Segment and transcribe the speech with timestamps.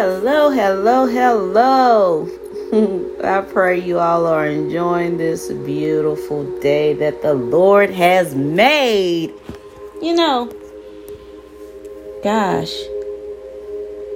[0.00, 2.26] Hello, hello, hello.
[3.22, 9.34] I pray you all are enjoying this beautiful day that the Lord has made.
[10.00, 10.46] You know,
[12.24, 12.72] gosh,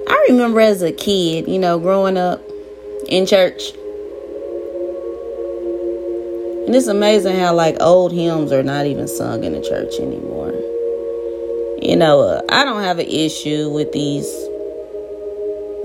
[0.07, 2.41] I remember as a kid, you know, growing up
[3.07, 3.69] in church.
[6.65, 10.49] And it's amazing how, like, old hymns are not even sung in the church anymore.
[11.79, 14.25] You know, uh, I don't have an issue with these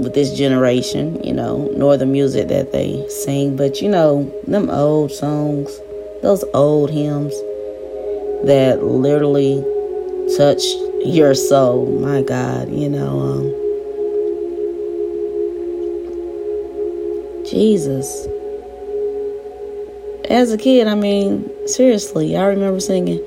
[0.01, 4.71] with this generation, you know, nor the music that they sing, but you know, them
[4.71, 5.79] old songs,
[6.23, 7.33] those old hymns
[8.45, 9.63] that literally
[10.37, 10.63] touch
[11.05, 11.87] your soul.
[11.87, 13.61] My God, you know, um,
[17.45, 18.27] Jesus.
[20.31, 23.21] As a kid, I mean, seriously, I remember singing,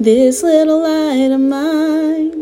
[0.00, 2.41] This little light of mine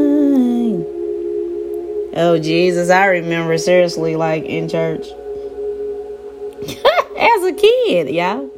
[2.13, 5.07] Oh, Jesus, I remember seriously, like in church
[7.17, 8.49] as a kid, y'all.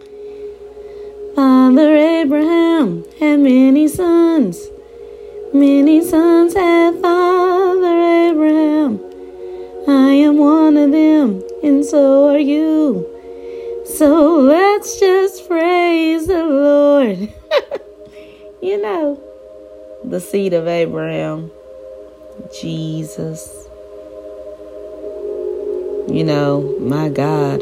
[1.36, 4.70] Father Abraham had many sons.
[5.54, 9.00] Many sons had Father Abraham.
[9.88, 13.08] I am one of them, and so are you.
[13.86, 17.18] So let's just praise the Lord.
[18.64, 19.22] you know,
[20.04, 21.52] the seed of Abraham.
[22.52, 23.68] Jesus.
[26.08, 27.62] You know, my God.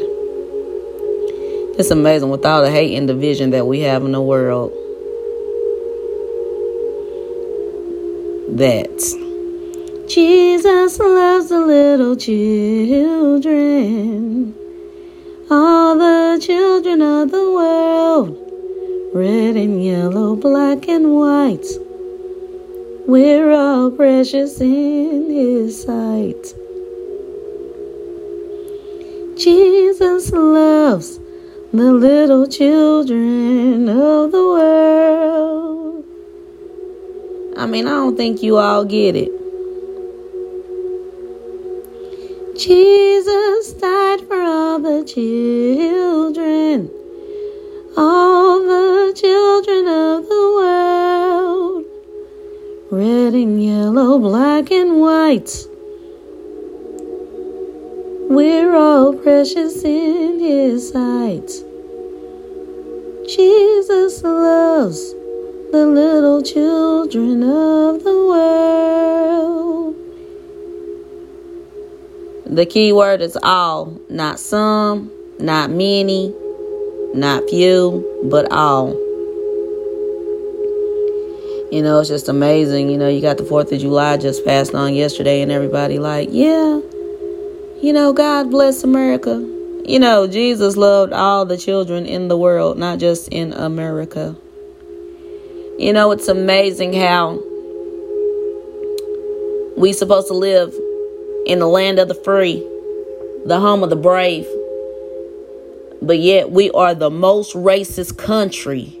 [1.78, 4.72] It's amazing with all the hate and division that we have in the world.
[8.58, 8.90] That
[10.06, 13.44] Jesus loves the little children,
[15.50, 18.36] all the children of the world,
[19.14, 21.81] red and yellow, black and white.
[23.12, 26.54] We're all precious in His sight.
[29.36, 31.20] Jesus loves
[31.74, 36.06] the little children of the world.
[37.58, 39.30] I mean, I don't think you all get it.
[42.56, 46.90] Jesus died for all the children,
[47.94, 51.41] all the children of the world
[52.92, 55.66] red and yellow, black and white.
[58.28, 61.48] We're all precious in His sight.
[63.26, 65.14] Jesus loves
[65.72, 69.96] the little children of the world.
[72.44, 76.34] The key word is all, not some, not many,
[77.14, 79.01] not few, but all.
[81.72, 82.90] You know, it's just amazing.
[82.90, 86.28] You know, you got the 4th of July just passed on yesterday, and everybody, like,
[86.30, 86.80] yeah,
[87.80, 89.38] you know, God bless America.
[89.82, 94.36] You know, Jesus loved all the children in the world, not just in America.
[95.78, 97.42] You know, it's amazing how
[99.74, 100.74] we supposed to live
[101.46, 102.56] in the land of the free,
[103.46, 104.46] the home of the brave.
[106.02, 109.00] But yet we are the most racist country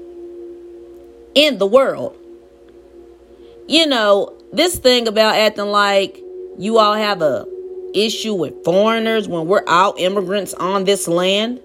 [1.34, 2.16] in the world
[3.72, 6.22] you know, this thing about acting like
[6.58, 7.46] you all have a
[7.94, 11.58] issue with foreigners when we're all immigrants on this land.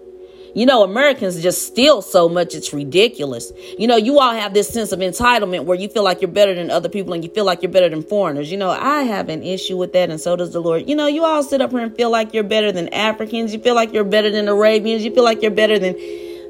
[0.55, 3.51] You know, Americans just steal so much, it's ridiculous.
[3.77, 6.55] You know, you all have this sense of entitlement where you feel like you're better
[6.55, 8.49] than other people and you feel like you're better than foreigners.
[8.49, 10.87] You know, I have an issue with that, and so does the Lord.
[10.87, 13.53] You know, you all sit up here and feel like you're better than Africans.
[13.53, 15.03] You feel like you're better than Arabians.
[15.03, 15.93] You feel like you're better than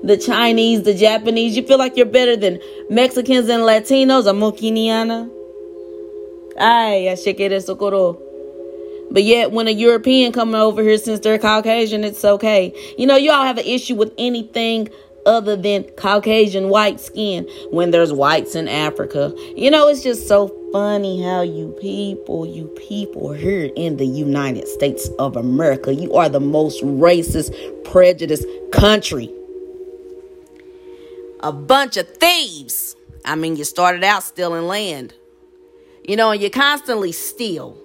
[0.04, 1.58] the Chinese, the Japanese.
[1.58, 2.60] You feel like you're better than
[2.92, 4.30] Mexicans and Latinos.
[4.30, 5.37] I'm Mokiniana.
[6.58, 8.20] Ay, ashekere socorro.
[9.10, 12.74] But yet, when a European coming over here, since they're Caucasian, it's okay.
[12.98, 14.90] You know, you all have an issue with anything
[15.26, 19.34] other than Caucasian white skin when there's whites in Africa.
[19.56, 24.68] You know, it's just so funny how you people, you people here in the United
[24.68, 27.54] States of America, you are the most racist,
[27.84, 29.32] prejudiced country.
[31.42, 32.96] A bunch of thieves.
[33.24, 35.14] I mean, you started out stealing land.
[36.08, 37.78] You know, and you constantly steal.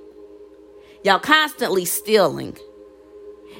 [1.04, 2.56] Y'all constantly stealing.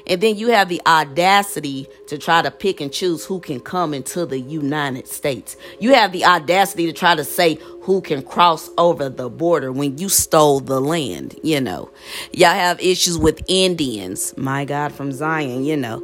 [0.07, 3.93] And then you have the audacity to try to pick and choose who can come
[3.93, 5.55] into the United States.
[5.79, 9.97] You have the audacity to try to say who can cross over the border when
[9.97, 11.91] you stole the land, you know.
[12.31, 14.33] Y'all have issues with Indians.
[14.37, 15.99] My God from Zion, you know.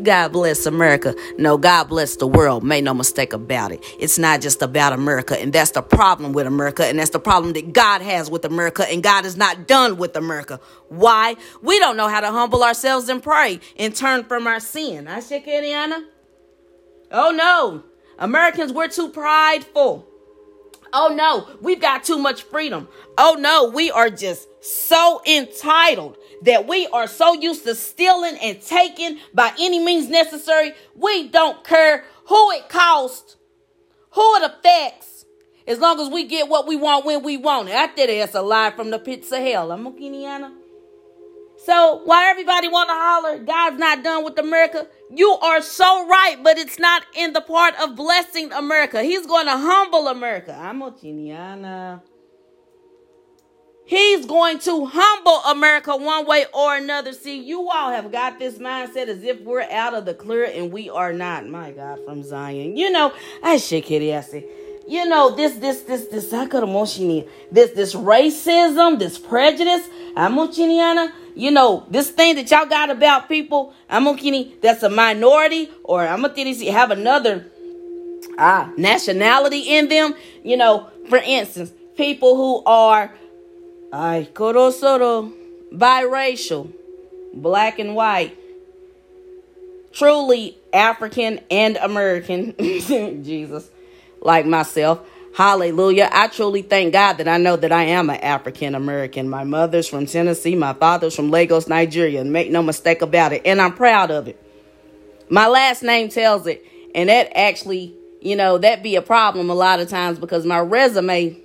[0.02, 1.14] God bless America.
[1.36, 2.64] No, God bless the world.
[2.64, 3.84] Make no mistake about it.
[3.98, 5.38] It's not just about America.
[5.38, 6.86] And that's the problem with America.
[6.86, 8.90] And that's the problem that God has with America.
[8.90, 10.58] And God is not done with America.
[10.88, 11.36] Why?
[11.60, 15.06] We don't know how to humble ourselves and pray and turn from our sin.
[15.06, 16.06] I say, Indiana.
[17.12, 17.84] Oh no.
[18.18, 20.07] Americans, we're too prideful.
[20.92, 22.88] Oh no, we've got too much freedom.
[23.16, 28.60] Oh no, we are just so entitled that we are so used to stealing and
[28.60, 30.72] taking by any means necessary.
[30.94, 33.36] We don't care who it costs,
[34.12, 35.24] who it affects,
[35.66, 37.74] as long as we get what we want when we want it.
[37.74, 39.72] I think that's a lie from the pits of hell.
[39.72, 40.52] I'm a Keniana.
[41.64, 44.86] So why everybody want to holler, God's not done with America?
[45.10, 49.02] You are so right, but it's not in the part of blessing America.
[49.02, 50.56] He's going to humble America.
[50.58, 52.02] I'm a.
[53.84, 57.14] He's going to humble America one way or another.
[57.14, 60.70] See, you all have got this mindset as if we're out of the clear and
[60.70, 61.48] we are not.
[61.48, 62.76] My God, from Zion.
[62.76, 64.22] You know, I shake kitty, I.
[64.86, 66.32] You know, this, this, this, this,
[67.50, 70.38] this, this racism, this prejudice, I'm
[70.98, 75.70] a you know, this thing that y'all got about people, I'm gonna that's a minority,
[75.84, 76.34] or I'm gonna
[76.72, 77.46] have another
[78.36, 80.14] ah nationality in them.
[80.42, 83.14] You know, for instance, people who are
[83.92, 85.32] ay korosoro
[85.72, 86.72] biracial,
[87.32, 88.36] black and white,
[89.92, 93.70] truly African and American, Jesus,
[94.20, 95.08] like myself.
[95.38, 96.10] Hallelujah.
[96.12, 99.28] I truly thank God that I know that I am an African American.
[99.28, 102.24] My mother's from Tennessee, my father's from Lagos, Nigeria.
[102.24, 103.42] Make no mistake about it.
[103.44, 104.36] And I'm proud of it.
[105.30, 106.66] My last name tells it.
[106.92, 110.58] And that actually, you know, that be a problem a lot of times because my
[110.58, 111.40] resume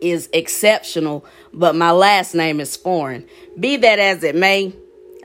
[0.00, 3.26] is exceptional, but my last name is foreign.
[3.58, 4.72] Be that as it may,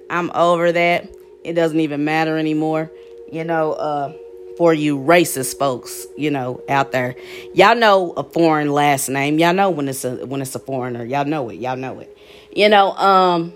[0.09, 1.15] I'm over that.
[1.43, 2.89] It doesn't even matter anymore.
[3.31, 4.13] You know, uh,
[4.57, 7.15] for you racist folks, you know, out there.
[7.53, 9.39] Y'all know a foreign last name.
[9.39, 11.03] Y'all know when it's a when it's a foreigner.
[11.03, 11.55] Y'all know it.
[11.55, 12.15] Y'all know it.
[12.51, 13.53] You know, um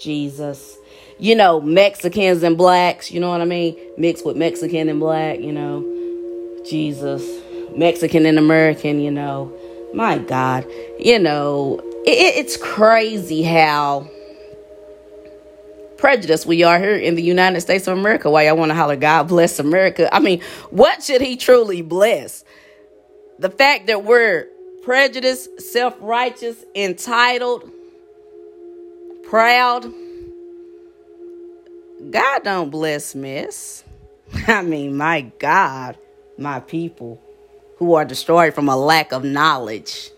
[0.00, 0.78] Jesus.
[1.18, 3.78] You know, Mexicans and blacks, you know what I mean?
[3.96, 5.84] Mixed with Mexican and black, you know.
[6.68, 7.22] Jesus.
[7.76, 9.52] Mexican and American, you know.
[9.94, 10.66] My God.
[10.98, 14.10] You know, it, it's crazy how
[16.02, 18.28] prejudice we are here in the United States of America.
[18.28, 20.12] Why y'all want to holler, God bless America?
[20.12, 20.40] I mean,
[20.70, 22.44] what should he truly bless?
[23.38, 24.48] The fact that we're
[24.82, 27.70] prejudiced, self righteous, entitled,
[29.22, 29.84] proud.
[32.10, 33.84] God don't bless mess.
[34.48, 35.96] I mean, my God,
[36.36, 37.22] my people
[37.76, 40.10] who are destroyed from a lack of knowledge.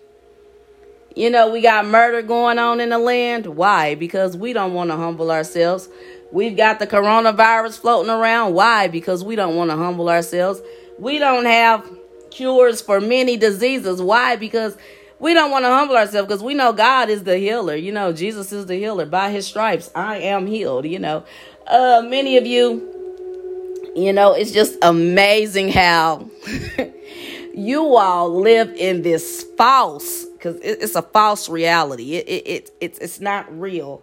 [1.14, 3.46] You know, we got murder going on in the land.
[3.46, 3.94] Why?
[3.94, 5.88] Because we don't want to humble ourselves.
[6.32, 8.54] We've got the coronavirus floating around.
[8.54, 8.88] Why?
[8.88, 10.60] Because we don't want to humble ourselves.
[10.98, 11.88] We don't have
[12.30, 14.02] cures for many diseases.
[14.02, 14.34] Why?
[14.34, 14.76] Because
[15.20, 17.76] we don't want to humble ourselves because we know God is the healer.
[17.76, 19.06] You know, Jesus is the healer.
[19.06, 20.84] By his stripes, I am healed.
[20.84, 21.24] You know,
[21.68, 26.28] uh, many of you, you know, it's just amazing how
[27.54, 32.16] you all live in this false because it, it's a false reality.
[32.16, 34.02] It, it, it it's it's not real.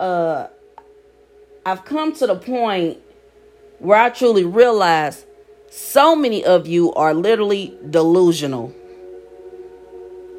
[0.00, 0.48] Uh,
[1.64, 2.98] I've come to the point
[3.78, 5.24] where I truly realize
[5.70, 8.74] so many of you are literally delusional.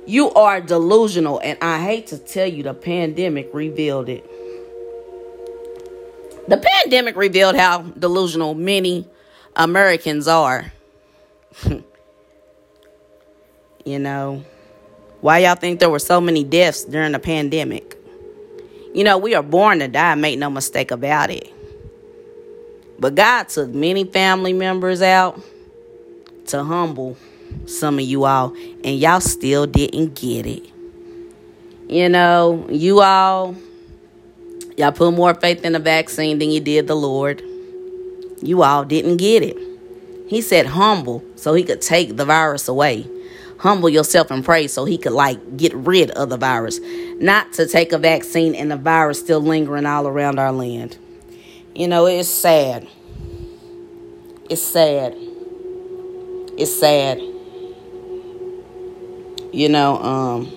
[0.06, 4.30] You are delusional, and I hate to tell you, the pandemic revealed it.
[6.50, 9.08] The pandemic revealed how delusional many
[9.56, 10.74] Americans are.
[13.86, 14.44] you know.
[15.22, 17.98] Why y'all think there were so many deaths during the pandemic?
[18.94, 21.52] You know, we are born to die, make no mistake about it.
[22.98, 25.42] But God took many family members out
[26.48, 27.18] to humble
[27.66, 30.66] some of you all, and y'all still didn't get it.
[31.90, 33.56] You know, you all,
[34.78, 37.42] y'all put more faith in the vaccine than you did the Lord.
[38.42, 39.58] You all didn't get it.
[40.28, 43.06] He said humble so he could take the virus away
[43.60, 46.80] humble yourself and pray so he could like get rid of the virus,
[47.20, 50.98] not to take a vaccine and the virus still lingering all around our land.
[51.76, 52.88] You know, it's sad.
[54.50, 55.16] It's sad.
[56.58, 57.20] It's sad.
[59.52, 60.54] You know, um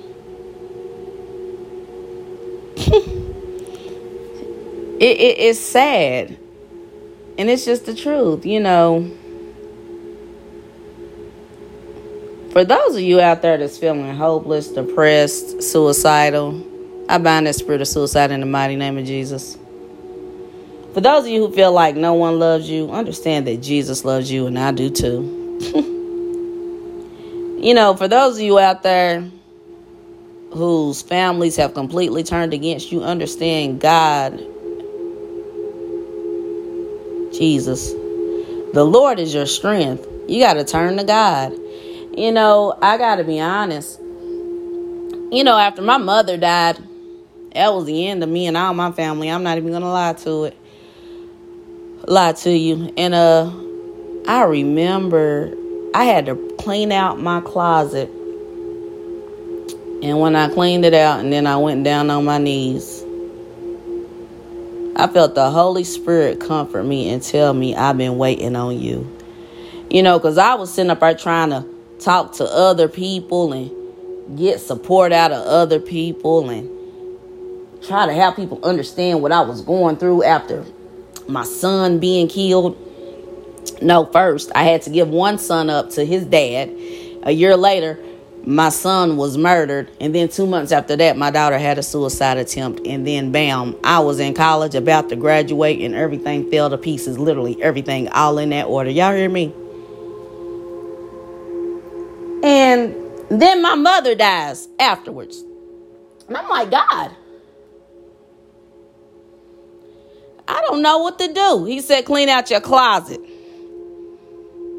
[2.76, 3.08] it,
[5.00, 6.38] it, it's sad.
[7.38, 9.10] And it's just the truth, you know.
[12.52, 16.62] For those of you out there that's feeling hopeless, depressed, suicidal,
[17.08, 19.56] I bind that spirit of suicide in the mighty name of Jesus.
[20.92, 24.30] For those of you who feel like no one loves you, understand that Jesus loves
[24.30, 25.58] you and I do too.
[27.58, 29.26] you know, for those of you out there
[30.52, 34.36] whose families have completely turned against you, understand God,
[37.32, 37.92] Jesus,
[38.74, 40.06] the Lord is your strength.
[40.28, 41.58] You got to turn to God.
[42.14, 43.98] You know, I got to be honest.
[44.00, 46.78] You know, after my mother died,
[47.54, 49.30] that was the end of me and all my family.
[49.30, 50.56] I'm not even to lie to it
[52.06, 52.92] lie to you.
[52.96, 53.50] And uh
[54.26, 55.54] I remember
[55.94, 58.08] I had to clean out my closet.
[60.02, 63.04] And when I cleaned it out and then I went down on my knees,
[64.96, 69.08] I felt the Holy Spirit comfort me and tell me I've been waiting on you.
[69.90, 71.71] You know, because I was sitting up there trying to
[72.02, 76.70] talk to other people and get support out of other people and
[77.82, 80.64] try to have people understand what I was going through after
[81.28, 82.78] my son being killed.
[83.80, 86.70] No, first, I had to give one son up to his dad.
[87.24, 87.98] A year later,
[88.44, 89.90] my son was murdered.
[90.00, 92.86] And then two months after that, my daughter had a suicide attempt.
[92.86, 97.18] And then, bam, I was in college about to graduate, and everything fell to pieces.
[97.18, 98.90] Literally, everything, all in that order.
[98.90, 99.52] Y'all hear me?
[102.42, 102.94] And
[103.28, 105.42] then my mother dies afterwards.
[106.28, 107.14] And I'm like, God,
[110.48, 111.64] I don't know what to do.
[111.64, 113.20] He said, clean out your closet.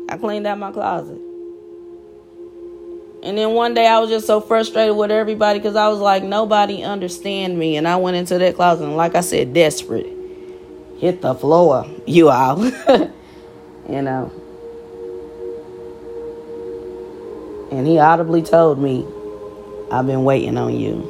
[0.09, 1.19] I cleaned out my closet.
[3.23, 6.23] And then one day I was just so frustrated with everybody because I was like,
[6.23, 7.77] nobody understand me.
[7.77, 10.07] And I went into that closet and like I said, desperate.
[10.97, 12.63] Hit the floor, you all.
[13.89, 14.42] you know.
[17.73, 19.05] And he audibly told me,
[19.91, 21.09] I've been waiting on you.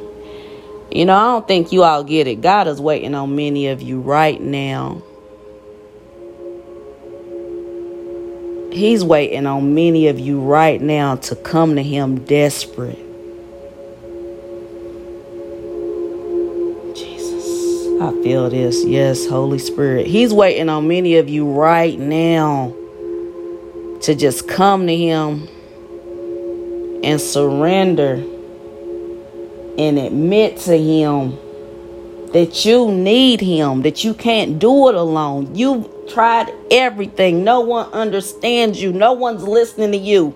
[0.90, 2.40] You know, I don't think you all get it.
[2.40, 5.02] God is waiting on many of you right now.
[8.72, 12.98] He's waiting on many of you right now to come to Him desperate.
[16.94, 18.84] Jesus, I feel this.
[18.84, 20.06] Yes, Holy Spirit.
[20.06, 22.74] He's waiting on many of you right now
[24.00, 25.48] to just come to Him
[27.04, 28.14] and surrender
[29.76, 31.38] and admit to him
[32.32, 35.54] that you need him, that you can't do it alone.
[35.54, 37.44] You've tried everything.
[37.44, 38.92] No one understands you.
[38.92, 40.34] No one's listening to you.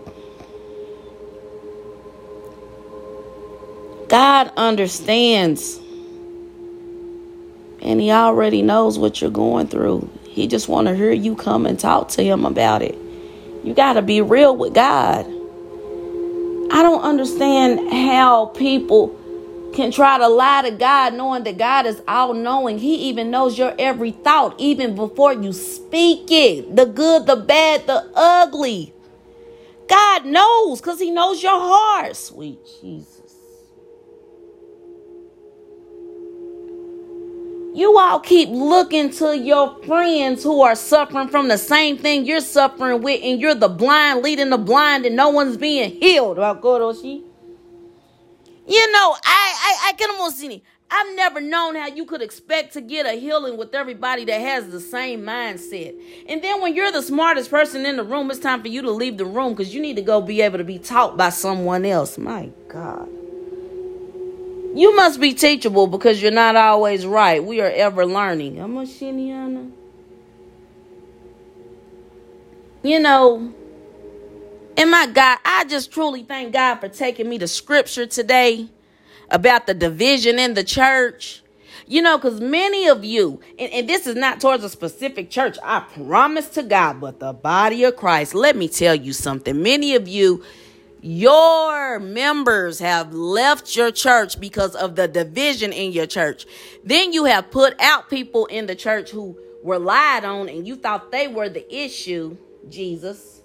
[4.08, 5.80] God understands.
[7.80, 10.08] And he already knows what you're going through.
[10.24, 12.96] He just want to hear you come and talk to him about it.
[13.64, 15.26] You got to be real with God.
[16.70, 19.16] I don't understand how people
[19.74, 22.78] can try to lie to God knowing that God is all knowing.
[22.78, 27.86] He even knows your every thought, even before you speak it the good, the bad,
[27.86, 28.92] the ugly.
[29.88, 33.17] God knows because He knows your heart, sweet Jesus.
[37.74, 42.40] You all keep looking to your friends who are suffering from the same thing you're
[42.40, 46.38] suffering with, and you're the blind leading the blind, and no one's being healed.
[46.38, 46.54] Oh,
[48.66, 50.62] you know, I I I can almost see.
[50.90, 54.70] I've never known how you could expect to get a healing with everybody that has
[54.70, 55.94] the same mindset.
[56.28, 58.90] And then when you're the smartest person in the room, it's time for you to
[58.90, 61.84] leave the room because you need to go be able to be taught by someone
[61.84, 62.16] else.
[62.18, 63.08] My God.
[64.78, 67.42] You must be teachable because you're not always right.
[67.42, 68.60] We are ever learning.
[68.60, 69.72] I'm a Shiniana.
[72.84, 73.52] You know,
[74.76, 78.68] and my God, I just truly thank God for taking me to scripture today
[79.32, 81.42] about the division in the church.
[81.88, 85.58] You know, because many of you, and, and, this is not towards a specific church,
[85.60, 89.60] I promise to God, but the body of Christ, let me tell you something.
[89.60, 90.44] Many of you,
[91.00, 96.46] your members have left your church because of the division in your church.
[96.84, 100.76] Then you have put out people in the church who were lied on and you
[100.76, 102.36] thought they were the issue,
[102.68, 103.38] Jesus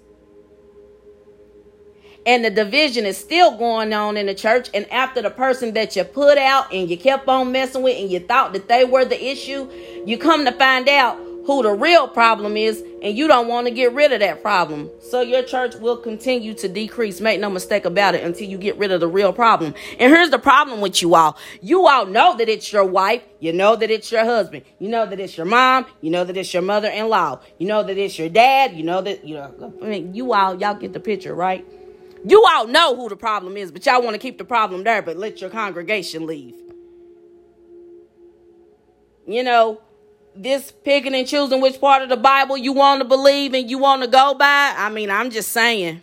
[2.26, 5.94] and the division is still going on in the church and after the person that
[5.94, 9.04] you put out and you kept on messing with and you thought that they were
[9.04, 9.70] the issue
[10.06, 13.70] you come to find out who the real problem is, and you don't want to
[13.70, 14.90] get rid of that problem.
[15.00, 17.20] So your church will continue to decrease.
[17.20, 19.74] Make no mistake about it until you get rid of the real problem.
[19.98, 23.52] And here's the problem with you all you all know that it's your wife, you
[23.52, 26.52] know that it's your husband, you know that it's your mom, you know that it's
[26.52, 29.74] your mother in law, you know that it's your dad, you know that, you know,
[29.82, 31.66] I mean, you all, y'all get the picture, right?
[32.26, 35.02] You all know who the problem is, but y'all want to keep the problem there,
[35.02, 36.54] but let your congregation leave.
[39.26, 39.80] You know,
[40.36, 43.78] this picking and choosing which part of the Bible you want to believe and you
[43.78, 44.74] want to go by.
[44.76, 46.00] I mean, I'm just saying.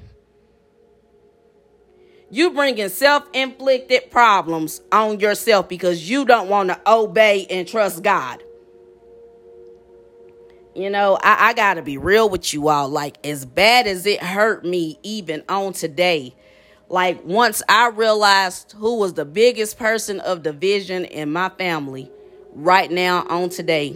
[2.30, 8.42] You bringing self-inflicted problems on yourself because you don't want to obey and trust God.
[10.74, 12.88] You know, I, I got to be real with you all.
[12.88, 16.34] Like, as bad as it hurt me, even on today,
[16.88, 22.10] like, once I realized who was the biggest person of division in my family
[22.54, 23.96] right now on today,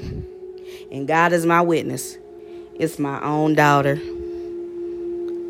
[0.91, 2.17] and God is my witness,
[2.75, 3.99] it's my own daughter.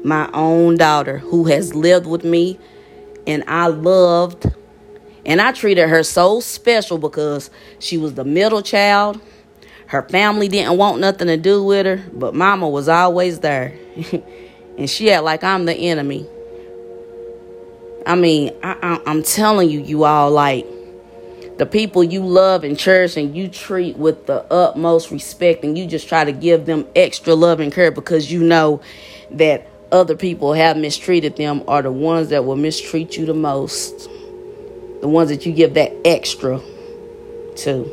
[0.03, 2.59] My own daughter who has lived with me
[3.25, 4.45] and I loved
[5.25, 9.19] and I treated her so special because she was the middle child.
[9.87, 13.73] Her family didn't want nothing to do with her, but mama was always there.
[14.77, 16.27] and she had like I'm the enemy.
[18.05, 20.67] I mean, I, am telling you, you all, like,
[21.57, 25.87] the people you love and cherish and you treat with the utmost respect and you
[25.87, 28.81] just try to give them extra love and care because you know
[29.31, 34.09] that other people have mistreated them are the ones that will mistreat you the most.
[35.01, 36.59] The ones that you give that extra
[37.57, 37.89] to.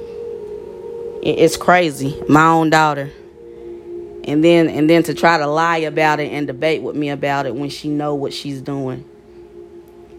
[1.23, 2.21] It's crazy.
[2.29, 3.13] My own daughter.
[4.25, 7.47] And then and then to try to lie about it and debate with me about
[7.47, 9.09] it when she know what she's doing.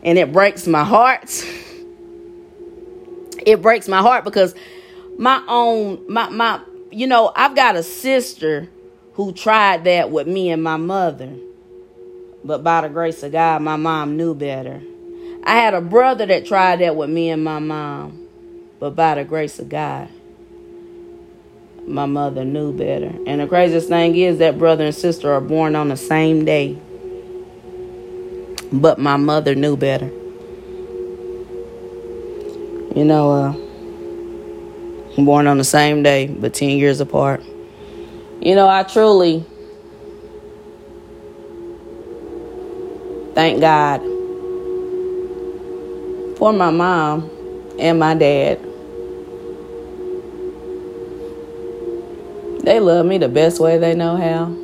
[0.03, 1.29] And it breaks my heart
[3.45, 4.55] it breaks my heart because
[5.17, 8.69] my own my my you know I've got a sister
[9.13, 11.31] who tried that with me and my mother.
[12.43, 14.81] But by the grace of God, my mom knew better.
[15.45, 18.27] I had a brother that tried that with me and my mom.
[18.79, 20.09] But by the grace of God,
[21.87, 23.13] my mother knew better.
[23.25, 26.77] And the craziest thing is that brother and sister are born on the same day.
[28.71, 30.11] But my mother knew better.
[32.95, 37.43] You know, uh, born on the same day, but 10 years apart.
[38.39, 39.43] You know, I truly
[43.33, 44.01] thank God
[46.37, 47.31] for my mom
[47.79, 48.59] and my dad.
[52.63, 54.55] They love me the best way they know how.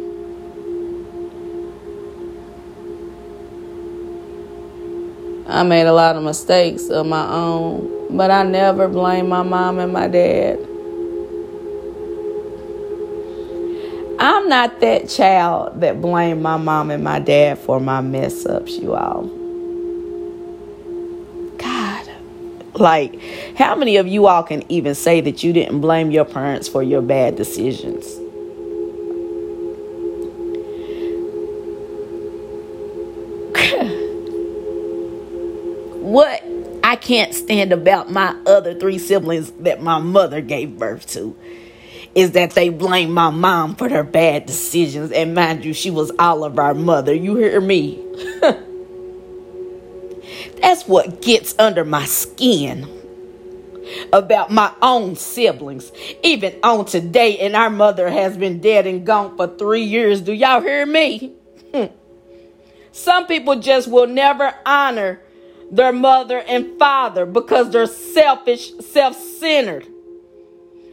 [5.51, 9.79] I made a lot of mistakes of my own but I never blame my mom
[9.79, 10.59] and my dad.
[14.21, 18.77] I'm not that child that blame my mom and my dad for my mess ups,
[18.77, 19.23] you all.
[21.57, 22.09] God,
[22.73, 23.17] like,
[23.55, 26.83] how many of you all can even say that you didn't blame your parents for
[26.83, 28.18] your bad decisions?
[37.09, 41.35] Can't stand about my other three siblings that my mother gave birth to
[42.13, 45.11] is that they blame my mom for their bad decisions.
[45.11, 47.11] And mind you, she was all of our mother.
[47.11, 47.99] You hear me?
[50.61, 52.87] That's what gets under my skin
[54.13, 55.91] about my own siblings.
[56.21, 60.21] Even on today, and our mother has been dead and gone for three years.
[60.21, 61.33] Do y'all hear me?
[62.91, 65.23] Some people just will never honor
[65.71, 69.87] their mother and father because they're selfish, self centered.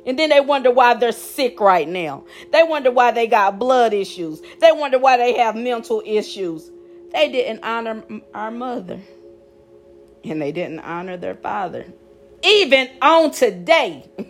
[0.04, 2.24] And then they wonder why they're sick right now.
[2.52, 4.40] They wonder why they got blood issues.
[4.60, 6.70] They wonder why they have mental issues.
[7.12, 9.00] They didn't honor our mother.
[10.22, 11.86] And they didn't honor their father.
[12.44, 14.04] Even on today.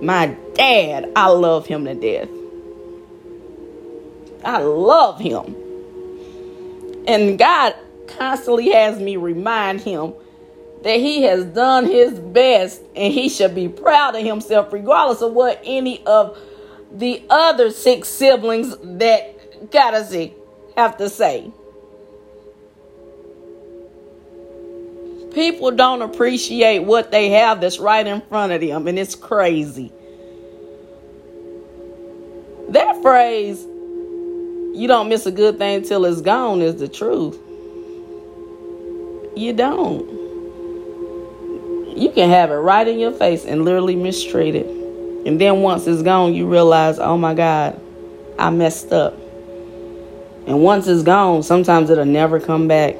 [0.00, 2.28] My dad, I love him to death.
[4.48, 5.54] I love him.
[7.06, 7.74] And God
[8.06, 10.14] constantly has me remind him
[10.82, 15.34] that he has done his best and he should be proud of himself, regardless of
[15.34, 16.38] what any of
[16.90, 20.32] the other six siblings that gotta see
[20.78, 21.52] have to say.
[25.34, 29.92] People don't appreciate what they have that's right in front of them, and it's crazy.
[32.70, 33.66] That phrase,
[34.78, 37.36] you don't miss a good thing till it's gone is the truth.
[39.36, 40.08] You don't.
[41.98, 44.68] You can have it right in your face and literally mistreat it.
[45.26, 47.80] And then once it's gone, you realize, oh my God,
[48.38, 49.14] I messed up.
[50.46, 52.94] And once it's gone, sometimes it'll never come back.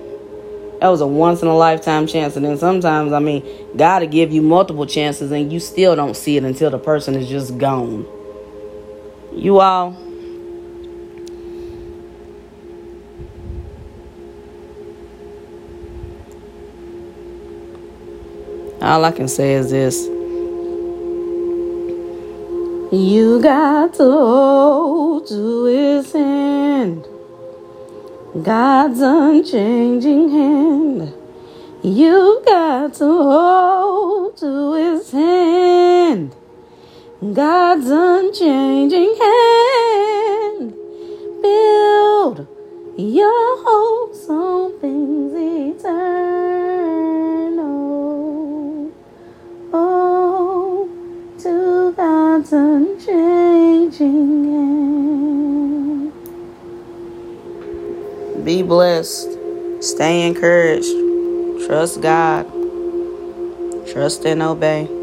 [0.80, 2.34] That was a once in a lifetime chance.
[2.34, 6.16] And then sometimes, I mean, God will give you multiple chances and you still don't
[6.16, 8.04] see it until the person is just gone.
[9.32, 10.07] You all.
[18.88, 20.06] All I can say is this.
[22.90, 27.06] You got to hold to his hand.
[28.42, 31.12] God's unchanging hand.
[31.82, 36.34] You got to hold to his hand.
[37.34, 40.72] God's unchanging hand.
[41.42, 42.48] Build
[42.96, 46.67] your hopes on things eternal.
[54.00, 54.38] Unchanging
[58.44, 59.36] Be blessed.
[59.80, 60.88] Stay encouraged.
[61.66, 62.46] Trust God.
[63.86, 64.97] Trust and obey.